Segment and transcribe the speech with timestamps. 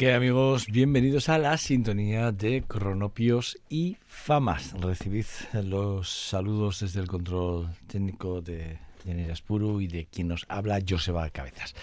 [0.00, 0.66] ¿Qué amigos?
[0.66, 4.72] Bienvenidos a la sintonía de Cronopios y Famas.
[4.80, 10.78] Recibid los saludos desde el control técnico de Jenny Aspuru y de quien nos habla,
[10.88, 11.74] Joseba Cabezas.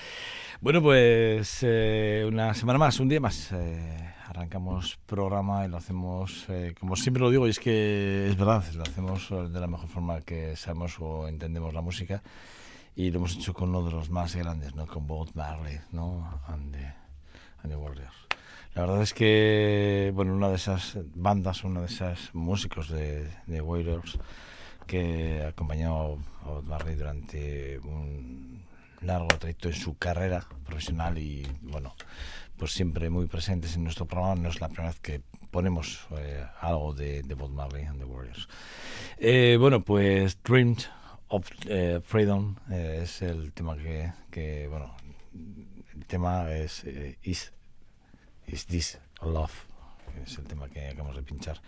[0.62, 3.52] Bueno, pues eh, una semana más, un día más.
[3.52, 8.36] Eh, arrancamos programa y lo hacemos, eh, como siempre lo digo, y es que es
[8.36, 12.24] verdad, lo hacemos de la mejor forma que sabemos o entendemos la música.
[12.96, 14.88] Y lo hemos hecho con uno de los más grandes, ¿no?
[14.88, 16.42] Con Bob Marley, ¿no?
[16.48, 16.76] And
[17.76, 18.16] Warriors.
[18.76, 23.62] La verdad es que, bueno, una de esas bandas, uno de esos músicos de, de
[23.62, 24.20] Warriors
[24.86, 28.64] que acompañó a Barry durante un
[29.02, 31.96] largo trayecto en su carrera profesional y, bueno,
[32.58, 34.42] pues siempre muy presentes en nuestro programa.
[34.42, 35.22] No es la primera vez que
[35.52, 38.48] ponemos eh, algo de, de Bob Marley and the Warriors.
[39.18, 40.90] Eh, bueno, pues Dreams
[41.30, 44.96] of eh, Freedom es el tema que, que, bueno,
[45.94, 46.86] el tema es
[47.24, 47.54] Is
[48.48, 49.68] Is This Love?
[50.26, 51.62] es el tema que acabamos de pinchar,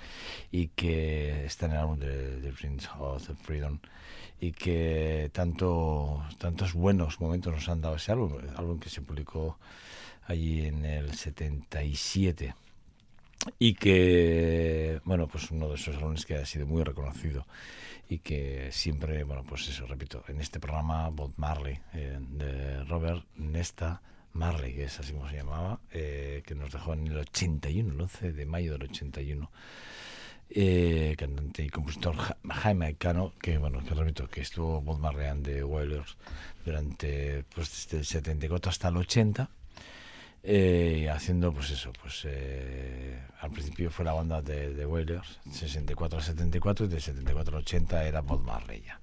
[0.52, 3.80] y que está en el álbum de, de Prince of Freedom,
[4.40, 9.02] y que tanto, tantos buenos momentos nos han dado ese álbum, el álbum que se
[9.02, 9.60] publicó
[10.26, 12.56] allí en el 77
[13.58, 17.46] y que, bueno, pues uno de esos álbumes que ha sido muy reconocido
[18.10, 23.26] y que siempre, bueno, pues eso, repito, en este programa Bob Marley, eh, de Robert
[23.36, 24.02] Nesta
[24.34, 28.02] Marley, que es así como se llamaba, eh, que nos dejó en el 81, el
[28.02, 29.52] 11 de mayo del 81.
[30.52, 32.16] Eh, cantante y compositor
[32.50, 36.18] Jaime Cano, que bueno, que repito, que estuvo Bob Marley and the Wailers
[36.66, 39.48] durante pues desde el 74 hasta el 80
[40.42, 42.26] eh, haciendo pues eso pues
[43.42, 47.60] al principio fue la banda de, de Wailers 64 a 74 y de 74 a
[47.60, 49.00] 80 era Bob Marley ya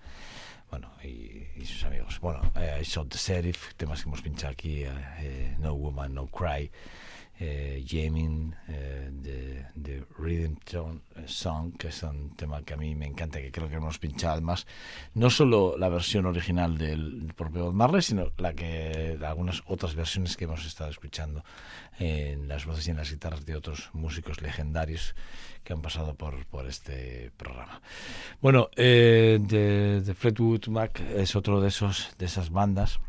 [0.71, 2.19] bueno y, y sus amigos.
[2.21, 4.91] Bueno eh, I Shot the Sheriff temas que hemos pinchado aquí eh,
[5.21, 6.71] eh, No Woman No Cry
[7.39, 10.57] eh, Jamming, eh, de, de Rhythm
[11.27, 14.35] Song, que es un tema que a mí me encanta, que creo que hemos pinchado
[14.35, 14.67] además,
[15.15, 20.45] no solo la versión original del propio Marley, sino la que algunas otras versiones que
[20.45, 21.45] hemos estado escuchando
[21.99, 25.15] en las voces y en las guitarras de otros músicos legendarios
[25.63, 27.83] que han pasado por, por este programa.
[28.41, 33.01] Bueno, eh, de, de Fleetwood Mac es otro de esos de esas bandas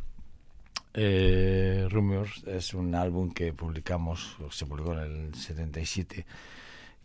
[1.00, 6.26] eh, Rumors es un álbum que publicamos, se publicó en el 77,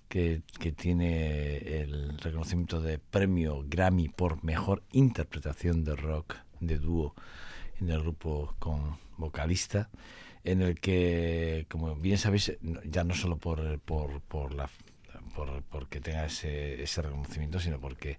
[0.09, 7.15] que, que tiene el reconocimiento de premio Grammy por mejor interpretación de rock de dúo
[7.81, 9.91] en el grupo con vocalista,
[10.43, 14.71] en el que, como bien sabéis, ya no solo por, por, por la
[15.35, 18.19] por, porque tenga ese, ese reconocimiento, sino porque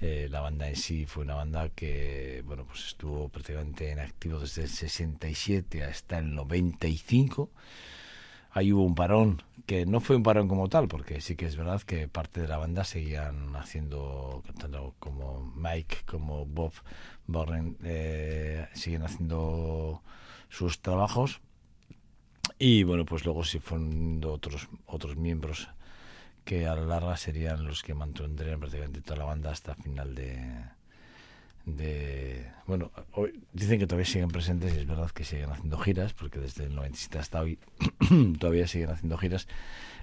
[0.00, 4.40] eh, la banda en sí fue una banda que bueno pues estuvo prácticamente en activo
[4.40, 7.50] desde el 67 hasta el 95
[8.50, 11.56] ahí hubo un parón que no fue un parón como tal porque sí que es
[11.56, 16.72] verdad que parte de la banda seguían haciendo tanto como Mike como Bob
[17.26, 20.02] Borren eh, siguen haciendo
[20.48, 21.40] sus trabajos.
[22.58, 25.68] Y bueno pues luego sí fueron otros otros miembros
[26.44, 30.38] que a la larga serían los que mantendrían prácticamente toda la banda hasta final de,
[31.66, 32.90] de bueno
[33.52, 36.74] dicen que todavía siguen presentes y es verdad que siguen haciendo giras porque desde el
[36.74, 37.58] 97 hasta hoy
[38.38, 39.48] todavía siguen haciendo giras.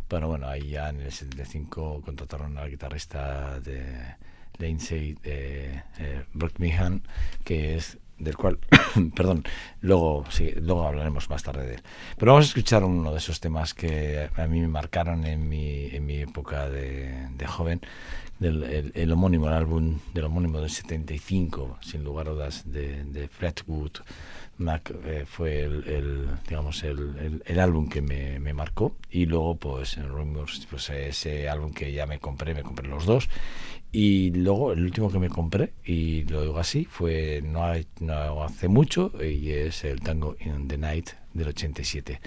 [0.07, 4.15] Pero bueno ahí ya en el 75 contrataron al guitarrista de
[4.57, 7.03] Lindsay eh, eh, Brockmehan
[7.45, 8.59] que es del cual,
[9.15, 9.43] perdón,
[9.81, 11.81] luego, sí, luego hablaremos más tarde de él.
[12.17, 15.87] Pero vamos a escuchar uno de esos temas que a mí me marcaron en mi,
[15.87, 17.81] en mi época de, de joven,
[18.39, 23.27] del el, homónimo, el álbum del homónimo del 75, sin lugar a dudas, de, de
[23.27, 23.91] Fleetwood
[24.57, 28.95] Mac, eh, fue el, digamos, el, el, álbum que me, me, marcó.
[29.09, 33.05] Y luego, pues, en Rumors, pues ese álbum que ya me compré, me compré los
[33.05, 33.29] dos
[33.91, 37.63] y luego el último que me compré, y lo digo así, fue no,
[38.43, 42.21] hace mucho, y es el Tango in the Night del 87.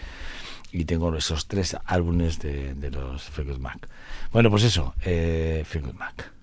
[0.72, 3.88] Y tengo esos tres álbumes de, de los Fleetwood Mac.
[4.32, 6.33] Bueno, pues eso, eh, Mac.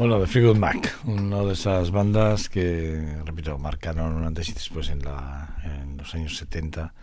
[0.00, 4.88] Bueno, The Fleetwood Mac, una de esas bandas que, repito, marcaron un antes y después
[4.88, 6.94] en, la, en los años 70,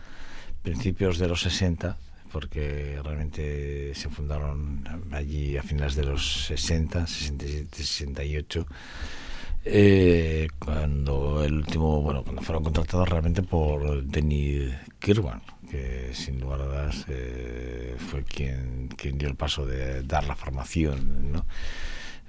[0.64, 1.96] principios de los 60,
[2.32, 8.66] porque realmente se fundaron allí a finales de los 60, 67, 68.
[9.66, 16.62] Eh, cuando el último, bueno, cuando fueron contratados realmente por Denny Kirwan, que sin lugar
[16.62, 18.90] a dudas eh, fue quien
[19.20, 21.46] dio el paso de dar la formación, ¿no?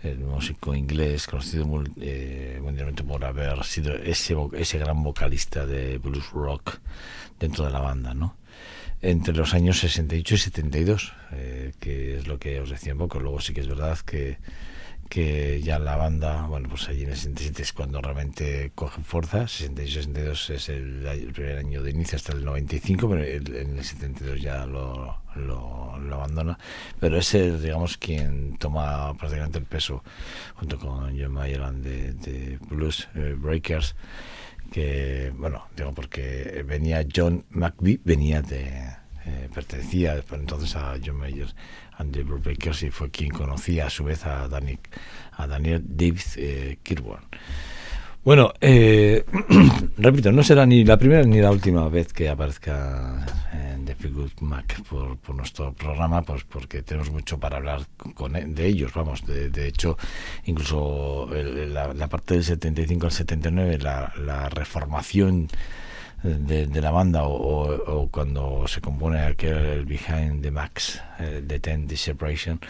[0.03, 1.67] El músico inglés conocido
[2.01, 6.79] eh, mundialmente por haber sido ese, ese gran vocalista de blues rock
[7.39, 8.37] dentro de la banda, ¿no?
[9.01, 13.21] Entre los años 68 y 72, eh, que es lo que os decía un poco.
[13.21, 14.39] Luego sí que es verdad que
[15.09, 19.45] que ya la banda, bueno, pues allí en el 67 es cuando realmente coge fuerza,
[19.45, 24.67] 66-62 es el, primer año de inicio hasta el 95, pero en el 72 ya
[24.67, 26.59] lo, lo, abandona,
[27.01, 30.03] pero es el, digamos, quien toma prácticamente el peso,
[30.57, 33.97] junto con John Mayer de, de Blues eh, Breakers,
[34.71, 38.99] que, bueno, digo porque venía John McVie, venía de...
[39.29, 41.49] Eh, pertenecía entonces a John Mayer
[41.99, 47.21] Andy Brubaker y fue quien conocía a su vez a, a Daniel David eh, Kirwan.
[48.25, 49.25] Bueno, eh,
[49.99, 54.31] repito, no será ni la primera ni la última vez que aparezca en The Figure
[54.41, 57.83] Mac por, nuestro programa, pues porque tenemos mucho para hablar
[58.15, 59.99] con, e, de ellos, vamos, de, hecho,
[60.45, 65.49] incluso la, parte del 75 al 79, la, la reformación
[66.23, 71.87] de, la banda o, cuando se compone aquel el Behind the Max eh, de Ten
[71.87, 72.61] The Separation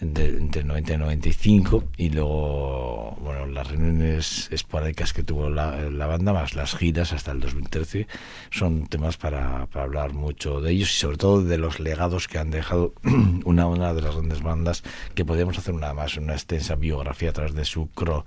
[0.00, 6.06] de, entre 90 y 95 y luego bueno las reuniones esporádicas que tuvo la, la,
[6.06, 8.06] banda más las giras hasta el 2013
[8.50, 12.38] son temas para, para, hablar mucho de ellos y sobre todo de los legados que
[12.38, 12.94] han dejado
[13.44, 17.32] una, una de las grandes bandas que podríamos hacer una más una extensa biografía a
[17.32, 18.24] través de su cro,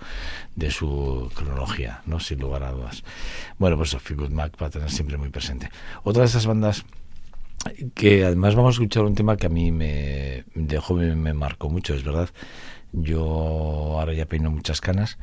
[0.56, 3.04] de su cronología no sin lugar a dudas.
[3.58, 5.70] Bueno pues Good Mac tener siempre muy presente
[6.04, 6.86] otra de esas bandas
[7.94, 11.70] que además vamos a escuchar un tema que a mí me de joven me marcó
[11.70, 12.30] mucho, es verdad.
[12.92, 15.18] Yo ahora ya peino muchas canas,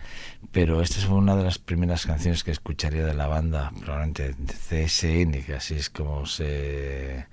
[0.50, 4.84] pero esta fue una de las primeras canciones que escucharía de la banda, probablemente de
[4.84, 7.26] CSN, que así es como se...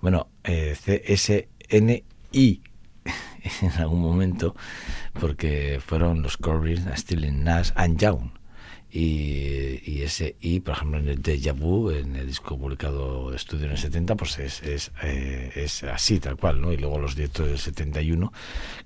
[0.00, 2.02] Bueno, eh, CSNI
[3.62, 4.56] en algún momento,
[5.20, 8.37] porque fueron los Corbin, Still Nash and Young
[8.90, 13.66] y, ese y por ejemplo en el Deja Vu en el disco publicado de estudio
[13.66, 16.72] en el 70 pues es, es, eh, es así tal cual ¿no?
[16.72, 18.32] y luego los directos del 71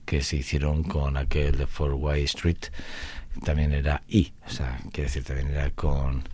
[0.05, 2.73] que se hicieron con aquel de Four Way Street
[3.45, 6.25] también era I o sea quiere decir también era con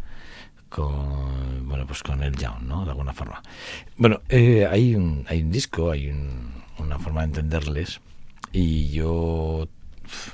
[0.71, 3.43] con bueno pues con el Young no de alguna forma
[3.97, 6.15] bueno eh, hay un hay un disco hay
[6.79, 8.01] una forma de entenderles
[8.53, 9.69] y yo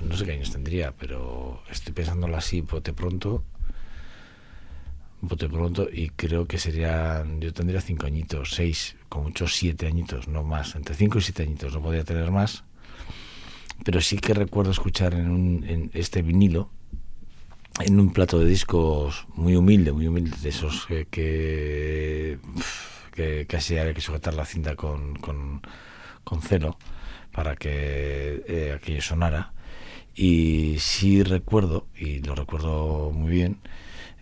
[0.01, 3.45] no sé qué años tendría, pero estoy pensándolo así, bote pronto,
[5.21, 10.29] bote pronto, y creo que sería, yo tendría cinco añitos, seis, con muchos siete añitos,
[10.29, 12.65] no más, entre cinco y siete añitos, no podría tener más,
[13.85, 16.71] pero sí que recuerdo escuchar en, un, en este vinilo,
[17.81, 22.39] en un plato de discos muy humilde, muy humilde, de esos que,
[23.13, 25.61] que, casi había que sujetar la cinta con, con,
[26.23, 26.79] con celo
[27.33, 29.53] para que eh, aquello sonara
[30.15, 33.61] y sí recuerdo, y lo recuerdo muy bien,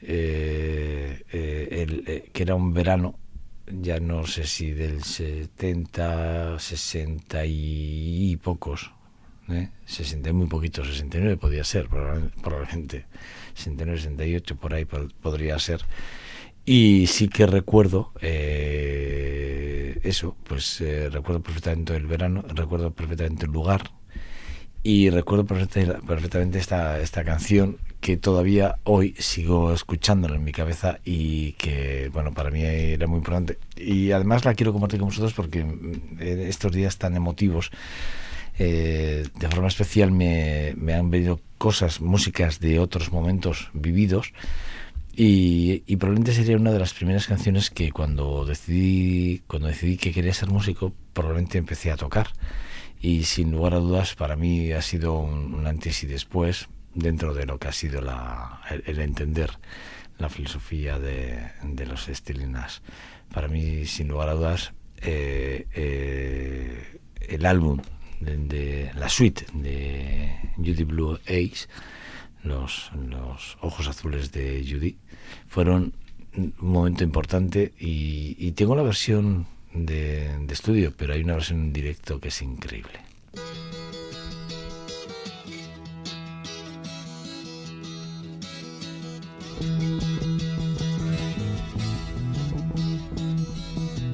[0.03, 3.19] eh, eh, eh, que era un verano,
[3.67, 8.91] ya no sé si del 70, 60 y pocos,
[9.49, 9.69] ¿eh?
[9.85, 13.07] 60 muy poquito, 69 podía ser, probablemente,
[13.55, 15.83] 69, 68 por ahí podría ser.
[16.65, 18.13] Y sí que recuerdo
[20.03, 20.81] eso, pues
[21.11, 23.91] recuerdo perfectamente el verano, recuerdo perfectamente el lugar,
[24.83, 31.53] y recuerdo perfectamente esta, esta canción que todavía hoy sigo escuchándola en mi cabeza y
[31.53, 33.59] que, bueno, para mí era muy importante.
[33.77, 37.71] Y además la quiero compartir con vosotros porque en estos días tan emotivos,
[38.59, 44.33] eh, de forma especial me, me, han venido cosas, músicas de otros momentos vividos.
[45.15, 50.11] Y, y, probablemente sería una de las primeras canciones que cuando decidí, cuando decidí que
[50.11, 52.29] quería ser músico, probablemente empecé a tocar
[53.03, 57.47] y sin lugar a dudas para mí ha sido un, antes y después dentro de
[57.47, 59.51] lo que ha sido la, el, entender
[60.19, 62.81] la filosofía de, de, los estilinas.
[63.35, 67.81] Para mí, sin lugar a dudas, eh, eh, el álbum
[68.21, 71.67] de, la suite de Judy Blue Ace,
[72.45, 74.97] los, los ojos azules de Judy,
[75.49, 75.93] fueron
[76.37, 81.61] un momento importante y, y tengo la versión de, de estudio, pero hay una versión
[81.61, 83.01] en directo que es increíble.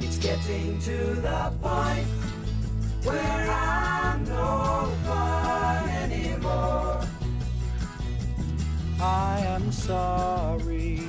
[0.00, 2.06] It's getting to the point
[3.04, 7.00] where I'm no fun anymore.
[9.00, 11.02] I am sorry.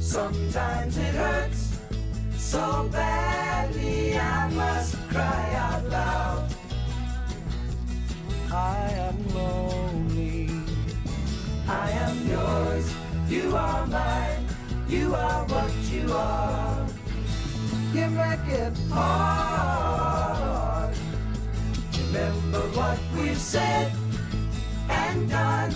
[0.00, 1.65] Sometimes it hurts.
[2.46, 6.48] So badly I must cry out loud.
[8.52, 10.48] I am lonely.
[11.66, 12.94] I am yours.
[13.28, 14.46] You are mine.
[14.88, 16.86] You are what you are.
[17.92, 20.94] You make it hard.
[21.98, 23.90] Remember what we've said
[24.88, 25.74] and done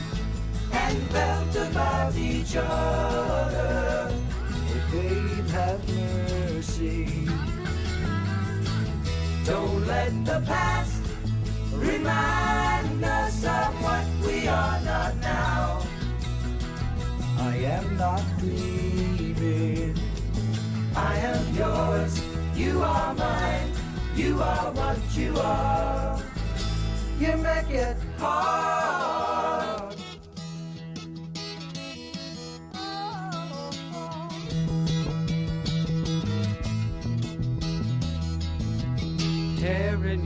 [0.73, 4.15] and felt about each other.
[4.93, 6.00] Babe, have
[6.81, 7.29] mercy.
[9.45, 11.03] Don't let the past
[11.73, 15.83] remind us of what we are not now.
[17.39, 19.99] I am not grieving.
[20.95, 22.23] I am yours.
[22.55, 23.73] You are mine.
[24.15, 26.23] You are what you are.
[27.19, 28.80] You make it hard.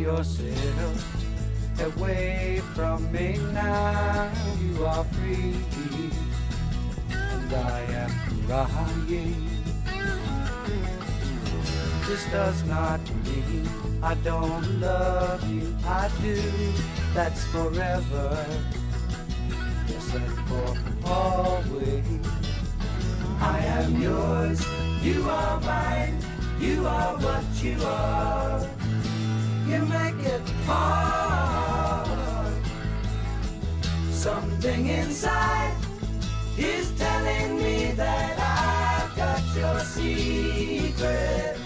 [0.04, 1.00] Yourself
[1.80, 4.30] away from me now.
[4.60, 5.54] You are free,
[7.10, 8.12] and I am
[8.46, 9.48] crying.
[12.06, 13.66] This does not mean
[14.02, 15.74] I don't love you.
[15.86, 16.36] I do.
[17.14, 18.28] That's forever.
[19.88, 20.68] Yes, and for
[21.08, 22.04] always.
[23.40, 24.60] I am yours.
[25.02, 26.18] You are mine.
[26.60, 28.84] You are what you are.
[29.66, 32.07] You make it hard.
[34.11, 35.74] Something inside
[36.59, 41.57] is telling me that I've got your secret.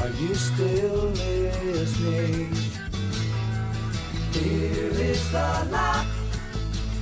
[0.00, 2.54] Are you still listening?
[4.32, 6.06] Here is the lock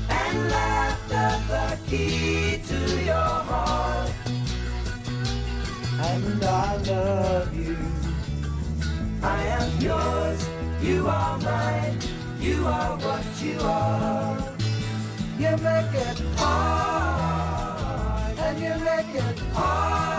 [0.09, 3.15] and laughter the key to your
[3.49, 4.11] heart.
[6.01, 7.77] And I love you.
[9.25, 10.22] I am yours,
[10.83, 11.99] you are mine,
[12.41, 14.37] you are what you are.
[15.39, 20.12] You make it hard, and you make it hard,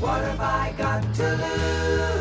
[0.00, 2.17] What have I got to lose?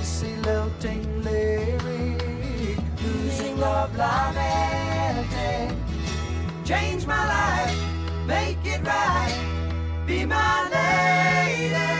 [0.00, 5.76] Lacy lilting lyric, losing love lamenting.
[6.64, 7.76] Change my life,
[8.26, 11.99] make it right, be my lady.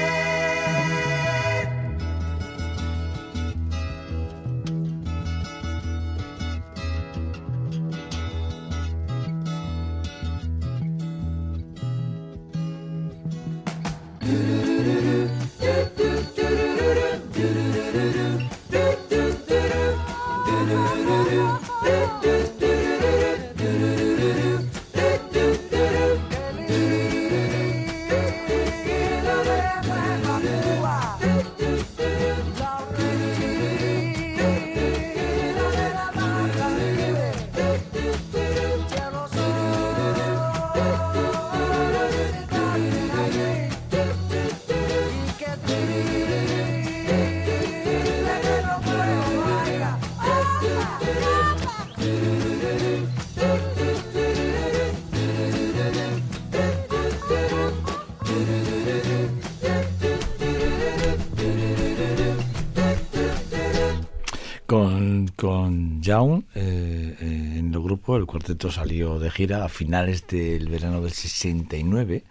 [66.10, 71.12] Eh, eh, en el grupo, el cuarteto salió de gira a finales del verano del
[71.12, 72.24] 69.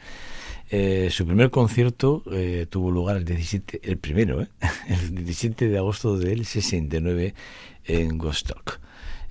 [0.71, 4.49] Eh, su primer concierto eh, tuvo lugar el 17, el primero, ¿eh?
[4.89, 7.33] el 17 de agosto del 69
[7.85, 8.79] en Woodstock.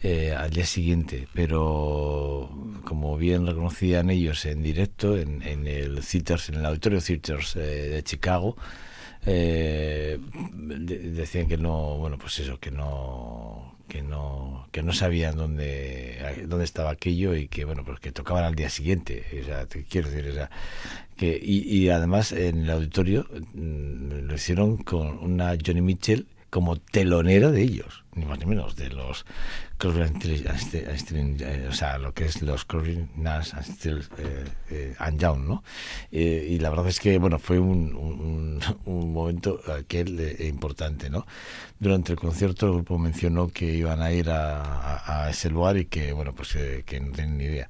[0.02, 2.48] Eh, al día siguiente, pero
[2.84, 8.56] como bien reconocían ellos en directo en, el Theaters, en el Auditorio Theaters de Chicago,
[9.26, 10.18] de-
[11.12, 16.64] decían que no, bueno, pues eso, que no, que no, que no sabían dónde, dónde
[16.64, 19.24] estaba aquello y que bueno, pues que tocaban al día siguiente.
[19.42, 20.50] O sea, te quiero decir, o sea,
[21.16, 26.76] que y, y además en el auditorio mm, lo hicieron con una Johnny Mitchell como
[26.76, 29.24] telonera de ellos, ni más ni menos, de los
[31.40, 33.52] eh, o sea, lo que es los Crosby, Nash
[33.84, 35.62] eh, eh, and Young, ¿no?
[36.10, 41.26] Y la verdad es que, bueno, fue un, un, un momento aquel importante, ¿no?
[41.78, 45.76] Durante el concierto el grupo mencionó que iban a ir a, a- a ese lugar
[45.76, 47.68] y que, bueno, pues eh, que no tienen ni idea.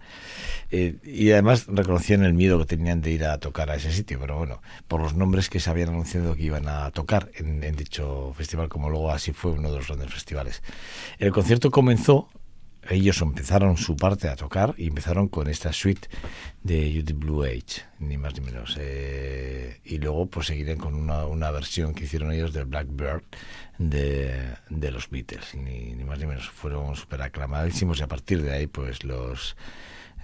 [0.70, 4.18] Eh, y además reconocían el miedo que tenían de ir a tocar a ese sitio,
[4.20, 7.76] pero bueno, por los nombres que se habían anunciado que iban a tocar en, en
[7.76, 10.37] dicho festival, como luego así fue uno de los grandes festivales.
[11.18, 12.28] El concierto comenzó,
[12.88, 16.08] ellos empezaron su parte a tocar y empezaron con esta suite
[16.62, 18.76] de the Blue Age, ni más ni menos.
[18.78, 23.22] Eh, y luego pues seguirán con una, una versión que hicieron ellos del Blackbird
[23.78, 26.48] de, de los Beatles, ni, ni más ni menos.
[26.48, 29.56] Fueron súper aclamadísimos y a partir de ahí pues los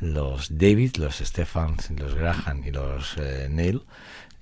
[0.01, 3.83] los David, los Stephans, los Graham y los eh, Neil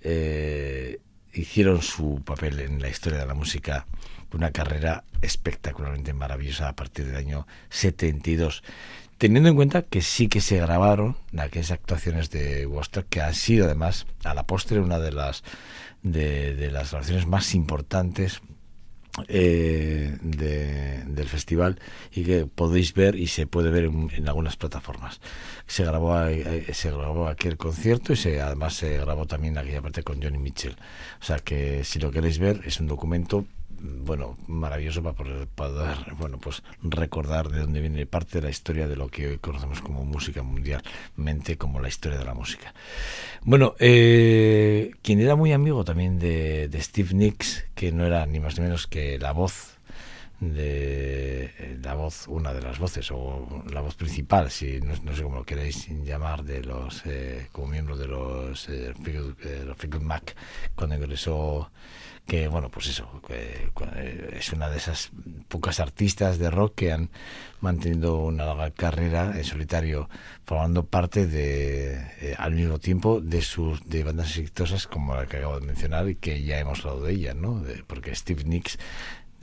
[0.03, 0.99] eh,
[1.33, 3.87] hicieron su papel en la historia de la música,
[4.35, 8.63] una carrera espectacularmente maravillosa a partir del año 72.
[9.19, 13.67] Teniendo en cuenta que sí que se grabaron aquellas actuaciones de Woodstock, que han sido
[13.67, 15.45] además a la postre una de las
[16.03, 18.41] de, de las grabaciones más importantes
[19.29, 21.79] eh, de- del festival
[22.13, 25.21] y que podéis ver y se puede ver en, algunas plataformas.
[25.67, 30.03] Se grabó, ahí- se grabó aquel concierto y se, además se grabó también aquella parte
[30.03, 30.77] con Johnny Mitchell.
[31.21, 33.45] O sea que si lo queréis ver es un documento
[33.83, 38.87] bueno maravilloso para poder, poder, bueno pues recordar de dónde viene parte de la historia
[38.87, 42.73] de lo que hoy conocemos como música mundialmente como la historia de la música.
[43.43, 48.41] Bueno eh, quien era muy amigo también de, de Steve Nicks que no era ni
[48.41, 49.73] más ni menos que la voz
[50.43, 55.23] de eh, la voz, una de las voces, o la voz principal, si no, sé
[55.23, 58.93] cómo lo queréis llamar, de los eh, como miembro de los, eh,
[60.01, 60.35] Mac
[60.75, 61.71] cuando ingresó
[62.33, 63.69] que bueno pues eso eh,
[64.33, 65.11] es una de esas
[65.49, 67.11] pocas artistas de rock que han
[67.61, 70.09] mantenido una larga carrera en solitario
[70.47, 75.61] formando parte de al mismo tiempo de sus de bandas exitosas como la que acabo
[75.61, 78.79] de mencionar y que ya hemos hablado de ella no porque Steve Nicks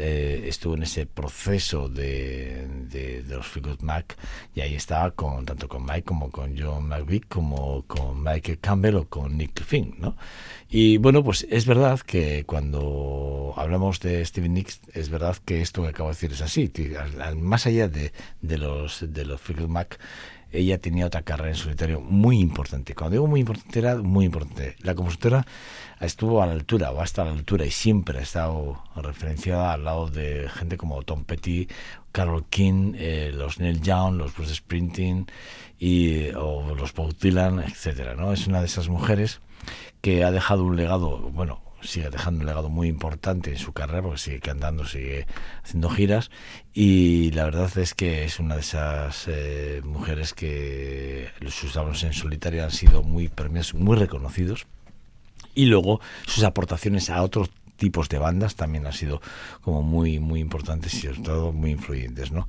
[0.01, 4.17] eh, estuvo en ese proceso de, de, los Fleetwood Mac
[4.55, 8.95] y ahí estaba con tanto con Mike como con John McVie como con Michael Campbell
[8.95, 10.15] o con Nick Finn, ¿no?
[10.69, 15.81] Y bueno, pues es verdad que cuando hablamos de Steven Nicks, es verdad que esto
[15.81, 16.71] que acabo de decir es así,
[17.35, 19.99] más allá de, de los de los Fleetwood Mac
[20.51, 22.95] ella tenía otra carrera en solitario muy importante.
[22.95, 24.75] Cuando digo muy importante, era muy importante.
[24.79, 25.45] La compositora
[25.99, 30.07] estuvo a la altura, o hasta la altura, y siempre ha estado referenciada al lado
[30.07, 31.67] de gente como Tom Petty,
[32.11, 35.27] Carol King, eh, los Neil Young, los Bruce Sprinting,
[35.77, 38.33] y, o los Paul Dylan, etcétera, ¿no?
[38.33, 39.39] Es una de esas mujeres
[40.01, 44.01] que ha dejado un legado, bueno, sigue dejando un legado muy importante en su carrera
[44.01, 45.27] porque sigue cantando, sigue
[45.63, 46.31] haciendo giras
[46.73, 52.13] y la verdad es que es una de esas eh, mujeres que sus álbumes en
[52.13, 54.67] solitario han sido muy premios, muy reconocidos
[55.55, 59.21] y luego sus aportaciones a otros tipos de bandas también han sido
[59.61, 62.47] como muy muy importantes y sobre todo muy influyentes no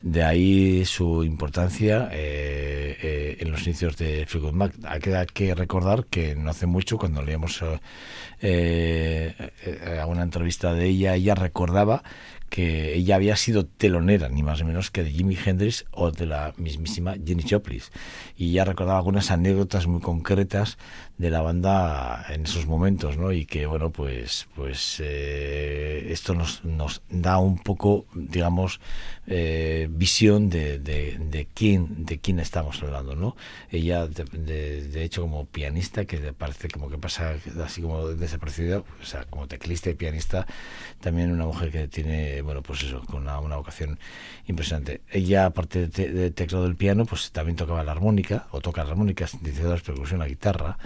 [0.00, 4.72] de ahí su importancia eh, eh, en los inicios de Fleetwood Mac.
[4.84, 7.62] Hay que, recordar que no hace mucho cuando leíamos
[8.40, 9.34] eh,
[10.00, 12.02] a una entrevista de ella ella recordaba
[12.50, 16.26] que ella había sido telonera, ni más ni menos que de Jimi Hendrix o de
[16.26, 17.80] la mismísima Jenny Joplin.
[18.36, 20.76] Y ya recordaba algunas anécdotas muy concretas
[21.20, 23.30] de la banda en esos momentos, ¿no?
[23.30, 28.80] Y que, bueno, pues, pues eh, esto nos, nos da un poco, digamos,
[29.26, 33.36] eh, visión de, de, quién, de quién estamos hablando, ¿no?
[33.70, 34.24] Ella, de,
[34.82, 37.34] de, hecho, como pianista, que parece como que pasa
[37.64, 40.46] así como desaparecida, o sea, como teclista y pianista,
[41.00, 43.98] también una mujer que tiene, bueno, pues eso, con una, una vocación
[44.46, 45.02] impresionante.
[45.10, 49.26] Ella, aparte de, teclado del piano, pues también tocaba la armónica, o toca la armónica,
[49.26, 50.78] sintetizadores, percusión, la guitarra,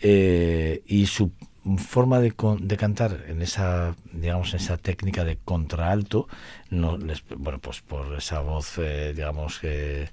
[0.00, 1.32] eh, y su
[1.78, 6.28] forma de, de, cantar en esa digamos en esa técnica de contralto
[6.70, 10.08] no les, bueno pues por esa voz eh, digamos que,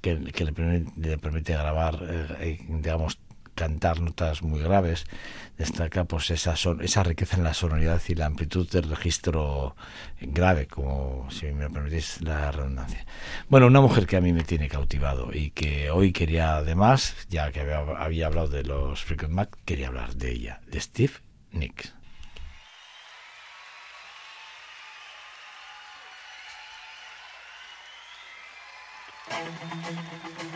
[0.00, 2.00] que, le, permite, le, permite, grabar
[2.40, 3.20] eh, digamos
[3.56, 5.06] cantar notas muy graves,
[5.58, 9.74] destaca pues esa, son, esa riqueza en la sonoridad y la amplitud del registro
[10.20, 13.04] grave, como si me permitís la redundancia.
[13.48, 17.50] Bueno, una mujer que a mí me tiene cautivado y que hoy quería además, ya
[17.50, 21.14] que había, hablado de los Frequent Mac, quería hablar de ella, de Steve
[21.50, 21.96] Nicks.
[29.28, 30.55] baby.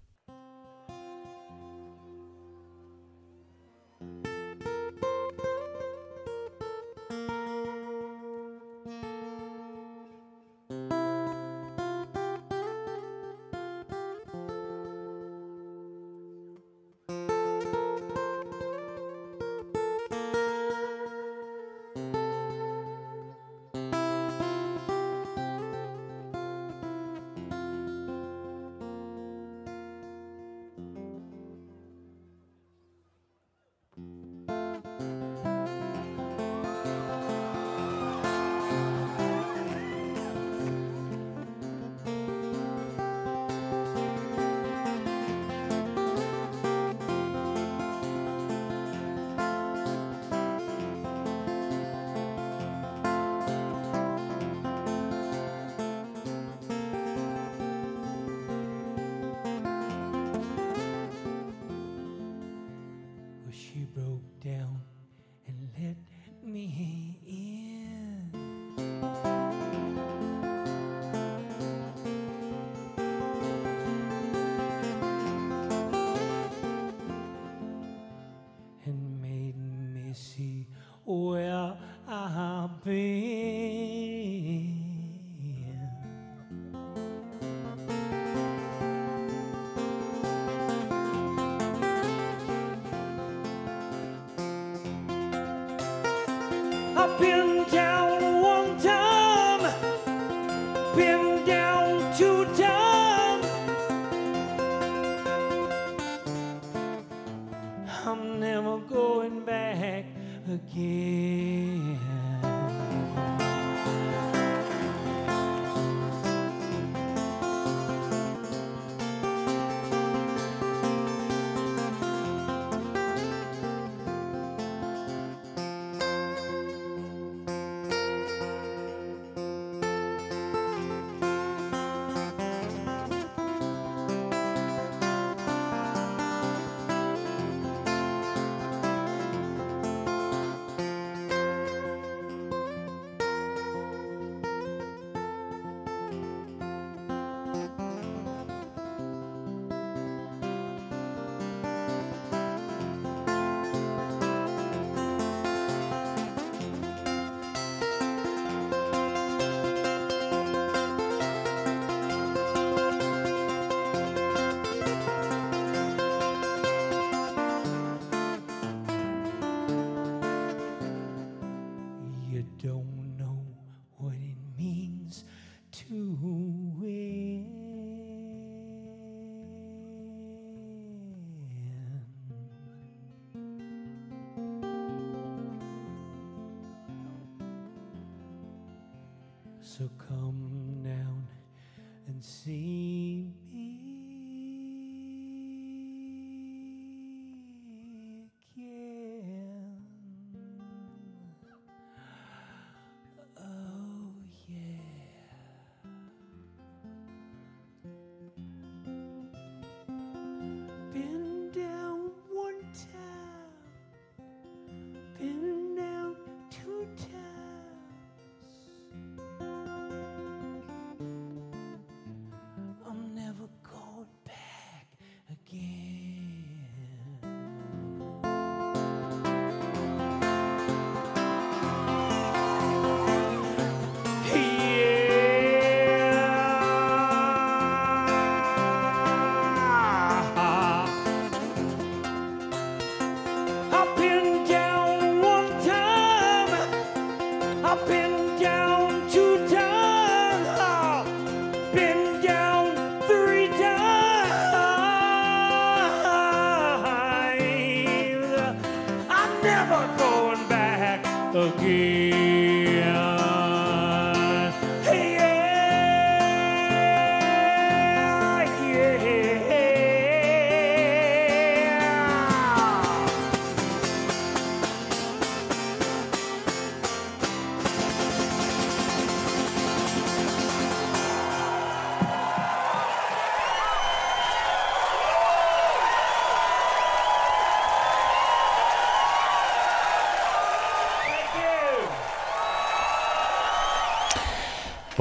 [109.01, 110.05] Going back
[110.47, 112.50] again.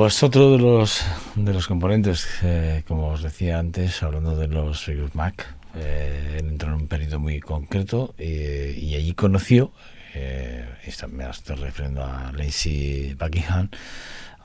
[0.01, 1.05] Pues otro de los,
[1.37, 6.69] de los componentes, eh, como os decía antes, hablando de los Fleetwood Mac, eh, entró
[6.69, 9.73] en un periodo muy concreto eh, y allí conoció,
[10.15, 10.65] eh,
[11.11, 13.69] me estoy refiriendo a Lacey Buckingham,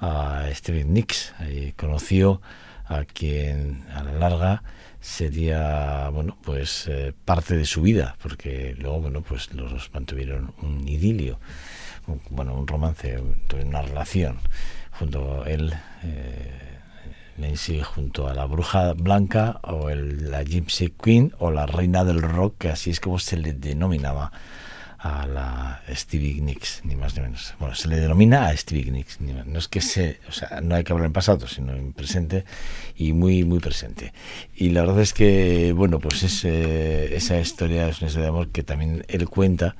[0.01, 1.33] a Stevie Nicks,
[1.77, 2.41] conoció
[2.87, 4.63] a quien a la larga
[4.99, 6.89] sería bueno pues
[7.23, 11.39] parte de su vida porque luego bueno pues los mantuvieron un idilio
[12.07, 13.21] un, bueno un romance
[13.53, 14.39] una relación
[14.99, 15.73] junto a él
[16.03, 16.79] eh,
[17.37, 22.21] Nancy junto a la bruja blanca o el, la Gypsy Queen o la reina del
[22.21, 24.31] rock que así es como se le denominaba
[25.05, 27.53] a la Stevie Nicks, ni más ni menos.
[27.59, 30.83] Bueno, se le denomina a Stevie Nicks, no es que se, o sea, no hay
[30.83, 32.43] que hablar en pasado, sino en presente
[32.95, 34.13] y muy, muy presente.
[34.55, 38.29] Y la verdad es que, bueno, pues es, eh, esa historia es una historia de
[38.29, 39.75] amor que también él cuenta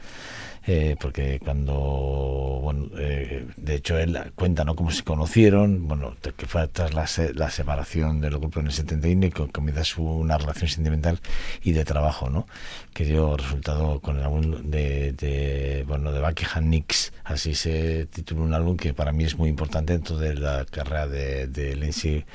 [0.67, 1.73] eh, porque cuando,
[2.63, 4.75] bueno, eh, de hecho él cuenta ¿no?
[4.75, 8.71] cómo se conocieron, bueno, que fue tras la, se, la separación del grupo en el
[8.71, 11.19] 71 y que comienza su, una relación sentimental
[11.61, 12.47] y de trabajo, ¿no?
[12.93, 18.41] Que dio resultado con el álbum de, de bueno, de Buckingham Nicks, así se titula
[18.41, 22.25] un álbum que para mí es muy importante dentro de la carrera de, de Lindsay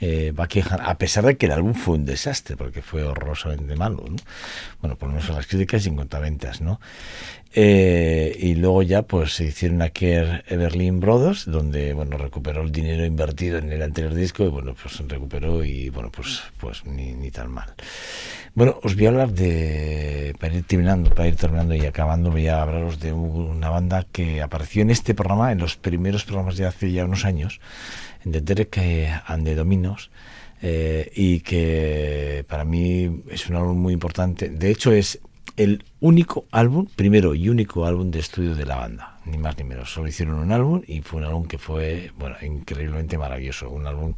[0.00, 4.04] eh, Buckingham, a pesar de que el álbum fue un desastre, porque fue horrorosamente malo,
[4.08, 4.16] ¿no?
[4.80, 6.80] Bueno, por lo menos en las críticas y en cuanto a ventas, ¿no?
[7.56, 13.04] Eh, y luego ya pues se hicieron aquí Everlyn Brothers, donde bueno recuperó el dinero
[13.04, 17.30] invertido en el anterior disco y bueno pues recuperó y bueno pues pues ni, ni
[17.30, 17.72] tan mal.
[18.56, 22.48] Bueno, os voy a hablar de para ir terminando, para ir terminando y acabando, voy
[22.48, 26.66] a hablaros de una banda que apareció en este programa, en los primeros programas de
[26.66, 27.60] hace ya unos años,
[28.24, 28.78] de Derek
[29.26, 30.10] and the Dominos.
[30.66, 34.48] Eh, y que para mí es un álbum muy importante.
[34.48, 35.20] De hecho, es
[35.56, 39.64] el único álbum, primero y único álbum de estudio de la banda, ni más ni
[39.64, 39.92] menos.
[39.92, 43.70] Solo hicieron un álbum y fue un álbum que fue, bueno, increíblemente maravilloso.
[43.70, 44.14] Un álbum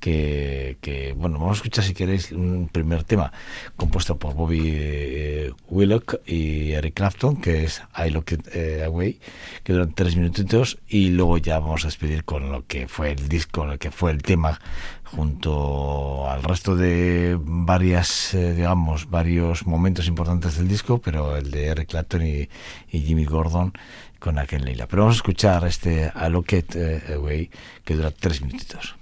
[0.00, 3.32] que, que bueno, vamos a escuchar si queréis un primer tema
[3.76, 9.20] compuesto por Bobby eh, Willock y Eric Clapton, que es I Look It eh, Away,
[9.64, 13.28] que duran tres minutitos y luego ya vamos a despedir con lo que fue el
[13.28, 14.60] disco, lo que fue el tema
[15.04, 21.66] junto al resto de varias, eh, digamos, varios momentos importantes del disco, pero el de
[21.66, 22.48] Eric Clapton y,
[22.90, 23.72] y Jimmy Gordon
[24.26, 24.88] con aquel Leila.
[24.88, 27.48] Pero vamos a escuchar este A Locket uh, Away
[27.84, 28.96] que dura tres minutitos.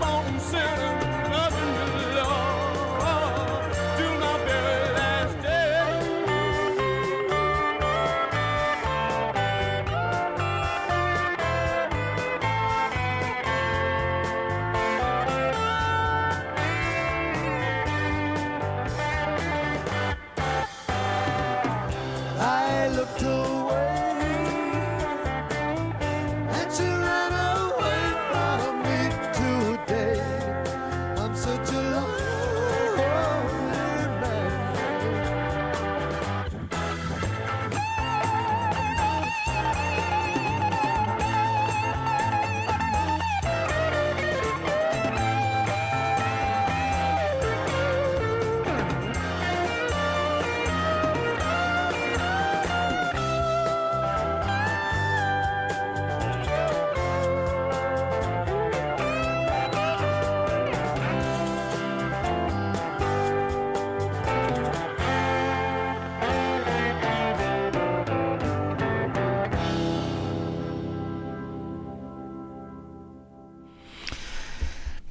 [0.00, 1.15] born sinner.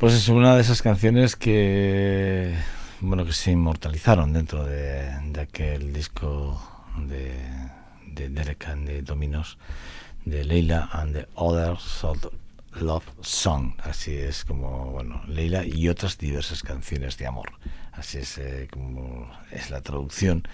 [0.05, 2.55] Pues es una de esas canciones que
[3.01, 5.09] bueno que se inmortalizaron dentro de,
[5.41, 6.61] aquel disco
[7.07, 7.33] de,
[8.05, 9.57] de Derek and the Dominos
[10.23, 12.31] de Leila and the Other Sort
[12.73, 17.53] Love Song, así es como, bueno, Leila y otras diversas canciones de amor,
[17.91, 20.47] así es eh, como es la traducción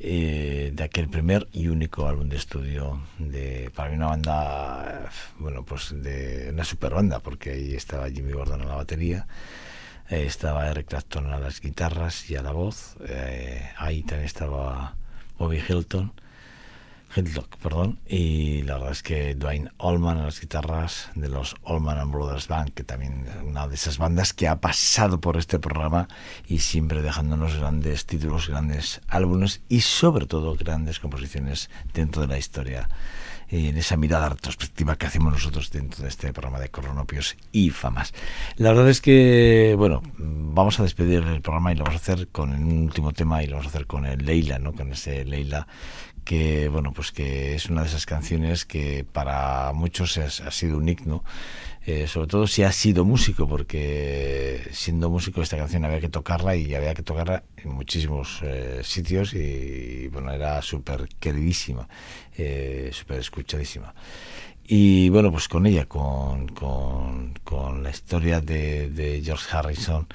[0.00, 5.64] eh, de aquel primer y único álbum de estudio de para mí una banda bueno
[5.64, 9.26] pues de una super banda porque ahí estaba Jimmy Gordon en la batería
[10.08, 14.94] eh, estaba Eric Clapton a las guitarras y a la voz eh, ahí también estaba
[15.36, 16.12] Bobby Hilton
[17.14, 21.98] Headlock, perdón, y la verdad es que Dwayne Allman en las guitarras de los Allman
[21.98, 25.58] and Brothers Band, que también es una de esas bandas que ha pasado por este
[25.58, 26.08] programa
[26.46, 32.38] y siempre dejándonos grandes títulos, grandes álbumes y sobre todo grandes composiciones dentro de la
[32.38, 32.88] historia
[33.50, 37.70] y en esa mirada retrospectiva que hacemos nosotros dentro de este programa de Coronopios y
[37.70, 38.12] Famas.
[38.56, 42.28] La verdad es que, bueno, vamos a despedir el programa y lo vamos a hacer
[42.28, 44.74] con un último tema y lo vamos a hacer con el Leila, ¿no?
[44.74, 45.66] Con ese Leila
[46.28, 50.86] que bueno pues que es una de esas canciones que para muchos ha sido un
[50.86, 51.24] himno
[51.86, 56.54] eh, sobre todo si ha sido músico porque siendo músico esta canción había que tocarla
[56.54, 61.88] y había que tocarla en muchísimos eh, sitios y, bueno era súper queridísima
[62.36, 63.94] eh, súper escuchadísima.
[64.64, 70.06] Y bueno pues con ella con, con, la historia de, de George Harrison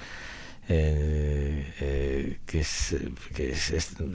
[0.70, 2.96] eh, eh, que, es,
[3.36, 3.54] que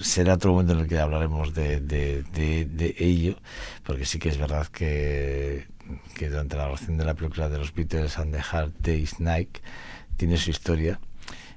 [0.00, 3.36] será otro momento en el que hablaremos de, de, ello,
[3.84, 5.66] porque sí que es verdad que,
[6.18, 9.58] durante la grabación de la película de los Beatles and the Hard Day's Night
[10.16, 11.00] tiene su historia.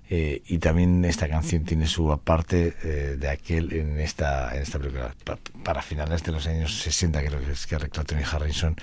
[0.10, 2.72] Eh, y también esta canción tiene su aparte
[3.18, 5.16] de aquel en esta en esta película
[5.64, 8.76] para, finales de los años 60 creo que es que Clapton y Harrison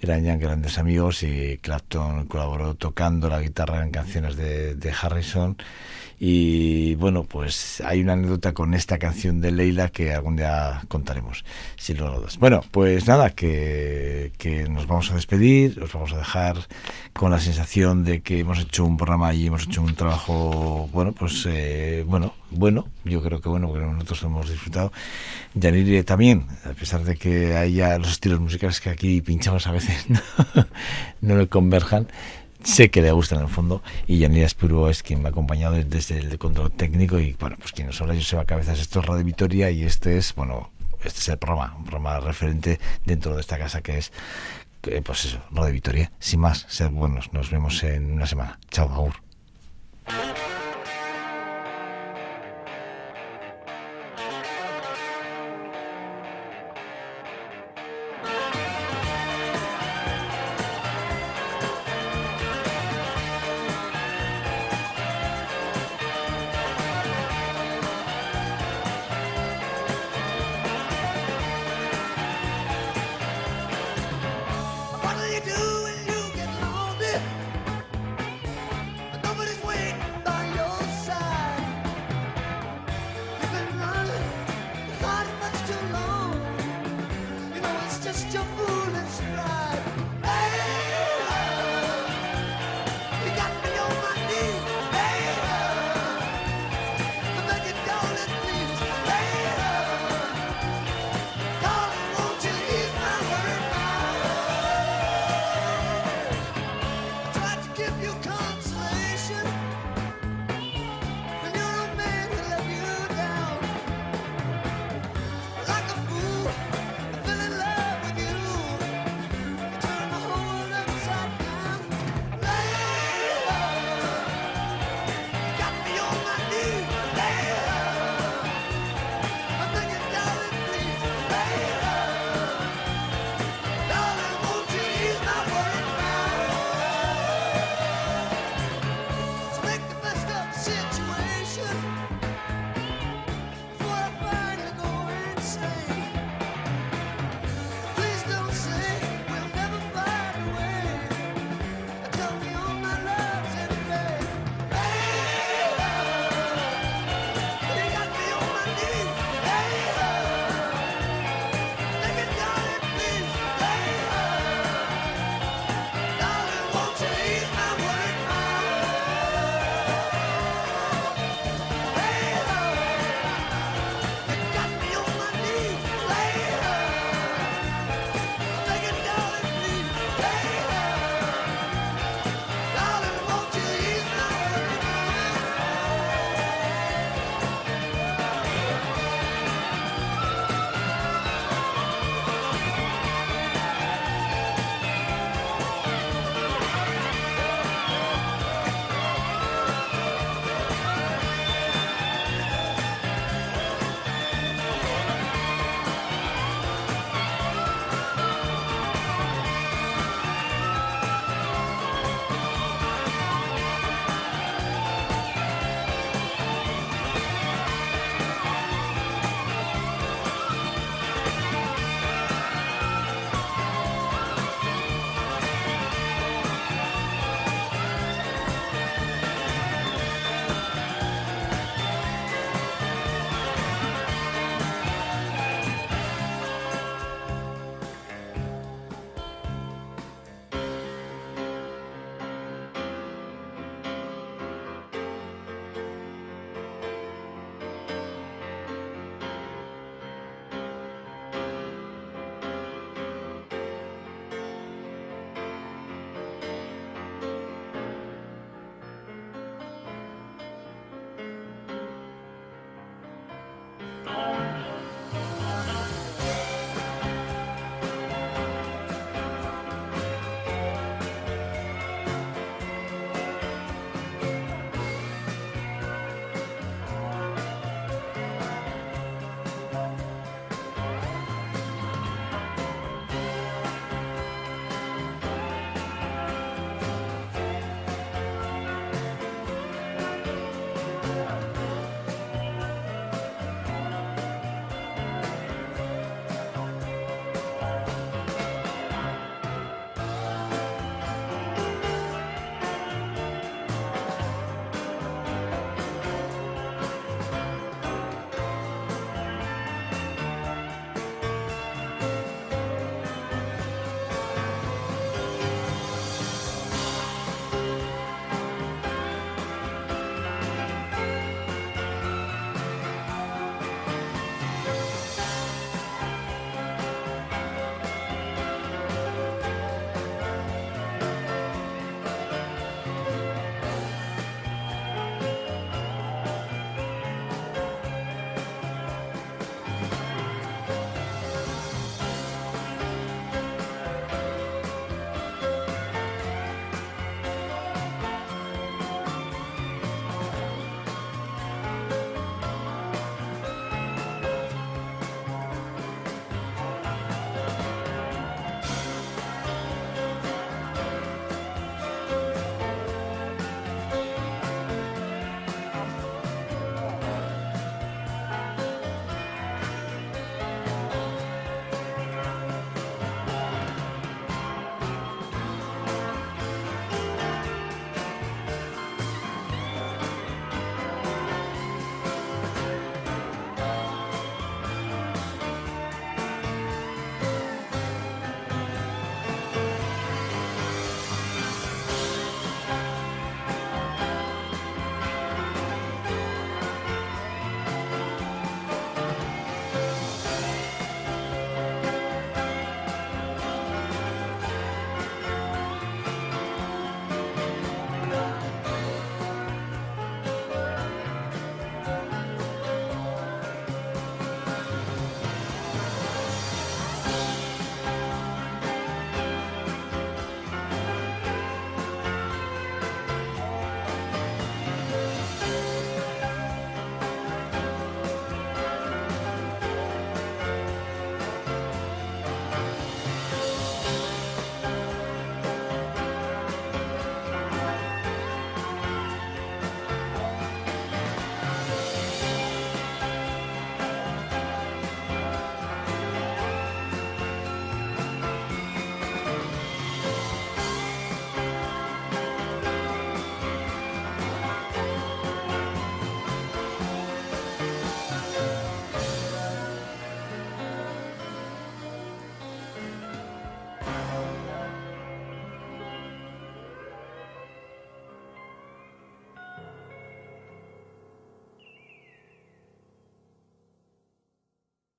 [0.00, 5.56] eran ya grandes amigos y Clapton colaboró tocando la guitarra en canciones de, de Harrison
[6.22, 11.46] y bueno, pues hay una anécdota con esta canción de Leila que algún día contaremos,
[11.76, 12.36] si lo das.
[12.36, 16.58] Bueno, pues nada, que, que nos vamos a despedir, os vamos a dejar
[17.14, 21.12] con la sensación de que hemos hecho un programa y hemos hecho un trabajo, bueno,
[21.12, 24.92] pues eh, bueno, bueno, yo creo que bueno, porque nosotros hemos disfrutado.
[25.54, 30.04] Yaniri también, a pesar de que haya los estilos musicales que aquí pinchamos a veces
[30.10, 30.20] no,
[31.22, 32.08] no le converjan
[32.62, 35.74] sé que le gusta en el fondo y Yanira Espuro es quien me ha acompañado
[35.74, 39.24] desde el control técnico y bueno, pues quien nos habla a cabezas esto es Radio
[39.24, 40.70] Vitoria y este es, bueno,
[41.04, 44.12] este es el programa, un programa referente dentro de esta casa que es,
[45.04, 46.12] pues eso, Radio Vitoria.
[46.18, 48.58] Sin más, sed buenos, nos vemos en una semana.
[48.70, 49.14] Chao, agur.